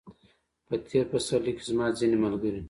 په 0.67 0.75
تېر 0.87 1.05
پسرلي 1.11 1.51
کې 1.57 1.63
زما 1.69 1.85
ځینې 1.99 2.17
ملګري 2.23 2.59